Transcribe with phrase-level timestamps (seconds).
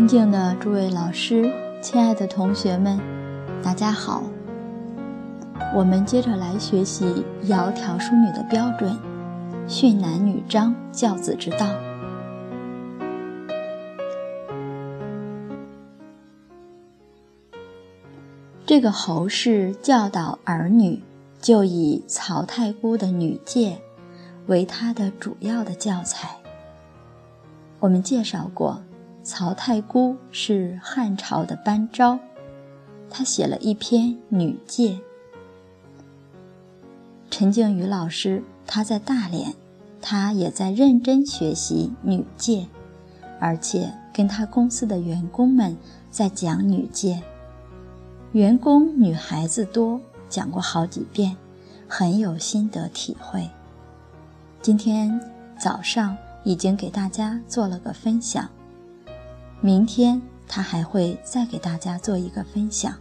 [0.00, 1.52] 尊敬的诸位老师，
[1.82, 2.98] 亲爱的同学们，
[3.62, 4.22] 大家好。
[5.74, 8.98] 我们接着来学习“窈窕淑女”的标准，
[9.68, 11.68] 训男女章，教子之道。
[18.64, 21.02] 这个侯氏教导儿女，
[21.42, 23.76] 就以曹太姑的女诫
[24.46, 26.38] 为他的主要的教材。
[27.80, 28.82] 我们介绍过。
[29.32, 32.18] 曹太姑是汉朝的班昭，
[33.08, 34.94] 他写了一篇《女诫》。
[37.30, 39.54] 陈静瑜老师他在大连，
[40.02, 42.62] 他也在认真学习《女诫》，
[43.38, 45.76] 而且跟他公司的员工们
[46.10, 47.14] 在讲《女诫》。
[48.32, 51.36] 员工女孩子多，讲过好几遍，
[51.86, 53.48] 很有心得体会。
[54.60, 55.20] 今天
[55.56, 58.50] 早上已经给大家做了个分享。
[59.62, 62.94] 明天他还会再给大家做一个分享。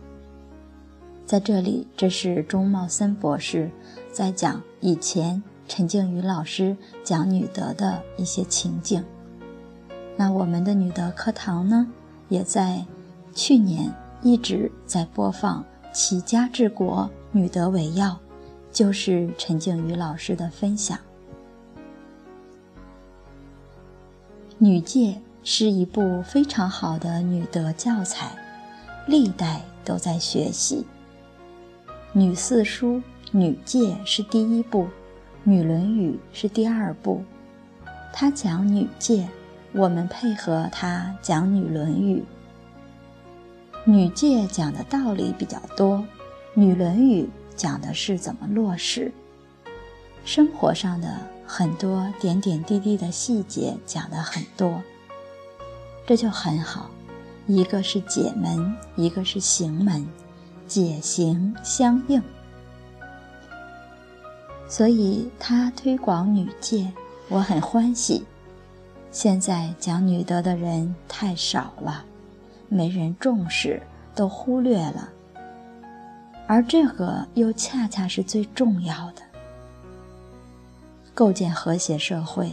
[1.25, 3.71] 在这里，这是钟茂森博士
[4.11, 9.01] 在讲以前陈静瑜老师讲女德的一些情景。
[10.17, 11.87] 那我们的女德课堂呢，
[12.27, 12.85] 也在
[13.33, 13.89] 去年
[14.21, 18.19] 一直在播放“齐家治国，女德为要”，
[18.69, 20.99] 就是陈静瑜老师的分享。
[24.57, 25.21] 女诫。
[25.51, 28.29] 是一部非常好的女德教材，
[29.07, 30.85] 历代都在学习。
[32.13, 34.87] 女四书、女诫是第一部，
[35.43, 37.23] 女论语是第二部。
[38.13, 39.27] 他讲女诫，
[39.71, 42.23] 我们配合他讲女论语。
[43.85, 46.05] 女诫讲的道理比较多，
[46.53, 49.11] 女论语讲的是怎么落实，
[50.23, 54.83] 生活上的很多点点滴滴的细节讲的很多。
[56.09, 56.89] 这就很好，
[57.45, 60.03] 一个是解门，一个是行门，
[60.65, 62.19] 解行相应。
[64.67, 66.91] 所以他推广女戒，
[67.27, 68.25] 我很欢喜。
[69.11, 72.03] 现在讲女德的人太少了，
[72.69, 73.79] 没人重视，
[74.15, 75.09] 都忽略了。
[76.47, 79.21] 而这个又恰恰是最重要的，
[81.13, 82.51] 构建和谐社会。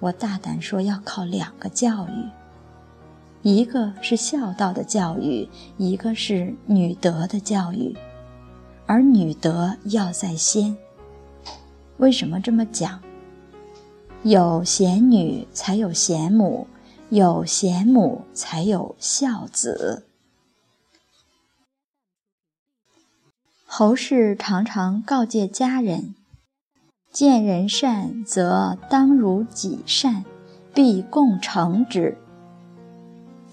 [0.00, 2.28] 我大胆说，要靠两个教育。
[3.44, 5.46] 一个是孝道的教育，
[5.76, 7.94] 一个是女德的教育，
[8.86, 10.74] 而女德要在先。
[11.98, 13.02] 为什么这么讲？
[14.22, 16.66] 有贤女才有贤母，
[17.10, 20.06] 有贤母才有孝子。
[23.66, 26.14] 侯氏常常告诫家人：
[27.12, 30.24] 见人善，则当如己善，
[30.72, 32.16] 必共成之。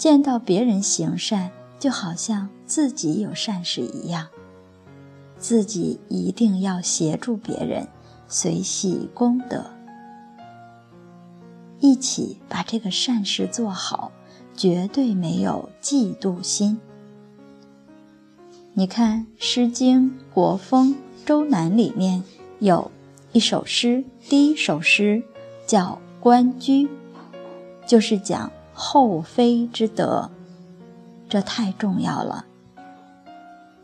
[0.01, 4.29] 见到别人行善，就好像自己有善事一样，
[5.37, 7.87] 自己一定要协助别人，
[8.27, 9.63] 随喜功德，
[11.79, 14.11] 一起把这个善事做好，
[14.55, 16.79] 绝对没有嫉妒心。
[18.73, 20.95] 你看《诗经·国风·
[21.27, 22.23] 周南》里面
[22.57, 22.89] 有
[23.33, 25.21] 一首诗，第一首诗
[25.67, 26.87] 叫《关雎》，
[27.85, 28.51] 就是讲。
[28.83, 30.31] 后妃之德，
[31.29, 32.45] 这太重要了。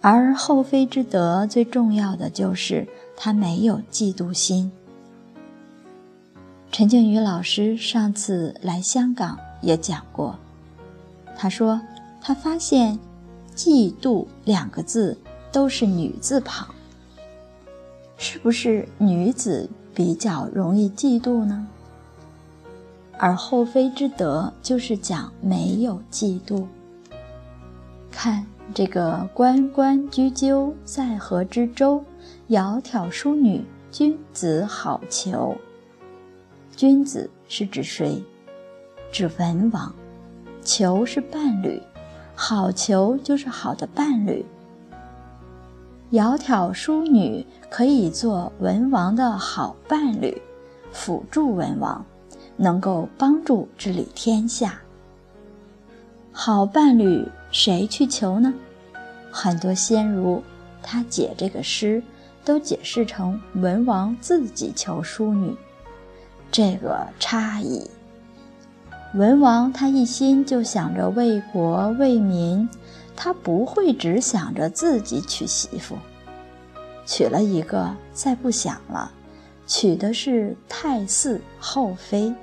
[0.01, 4.71] 而后妃之德最重要的就是她没有嫉妒心。
[6.71, 10.35] 陈静瑜老师上次来香港也讲过，
[11.37, 11.79] 他说
[12.19, 12.97] 他发现
[13.55, 15.15] “嫉妒”两个字
[15.51, 16.73] 都是女字旁，
[18.17, 21.67] 是不是女子比较容易嫉妒呢？
[23.17, 26.65] 而后妃之德，就是讲没有嫉妒。
[28.11, 32.03] 看这个“关关雎鸠，在河之洲。
[32.49, 35.55] 窈窕淑女，君子好逑。”
[36.75, 38.23] 君子是指谁？
[39.11, 39.93] 指文王。
[40.63, 41.81] 逑是伴侣，
[42.35, 44.45] 好逑就是好的伴侣。
[46.11, 50.41] 窈窕淑女可以做文王的好伴侣，
[50.91, 52.05] 辅助文王。
[52.57, 54.81] 能够帮助治理天下。
[56.31, 58.53] 好伴侣谁去求呢？
[59.31, 60.43] 很多先儒
[60.83, 62.03] 他解这个诗，
[62.43, 65.55] 都解释成文王自己求淑女，
[66.51, 67.89] 这个差异。
[69.13, 72.67] 文王他一心就想着为国为民，
[73.15, 75.97] 他不会只想着自己娶媳妇，
[77.05, 79.11] 娶了一个再不想了，
[79.65, 82.33] 娶的是太姒后妃。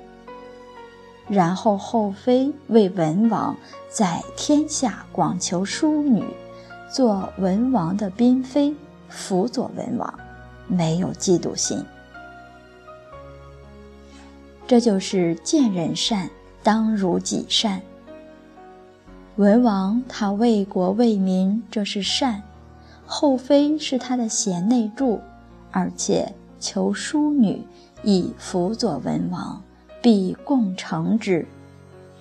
[1.27, 3.55] 然后后妃为文王
[3.89, 6.23] 在天下广求淑女，
[6.91, 8.75] 做文王的嫔妃，
[9.09, 10.13] 辅佐文王，
[10.67, 11.83] 没有嫉妒心。
[14.67, 16.29] 这就是见人善，
[16.63, 17.81] 当如己善。
[19.35, 22.41] 文王他为国为民，这是善；
[23.05, 25.19] 后妃是他的贤内助，
[25.71, 27.61] 而且求淑女
[28.03, 29.61] 以辅佐文王，
[30.05, 31.47] 必共成之。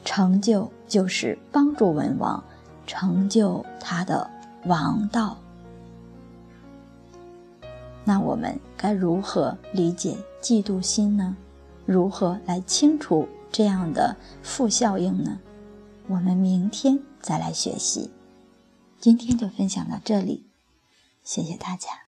[0.06, 2.42] 成就就是帮助文王
[2.86, 4.30] 成就他的
[4.64, 5.36] 王道。
[8.06, 11.36] 那我们该如何理解嫉妒心呢？
[11.84, 15.38] 如何来清除这样的负效应呢？
[16.08, 18.10] 我们明天再来学习。
[18.98, 20.46] 今天就分享到这里，
[21.22, 22.03] 谢谢大家。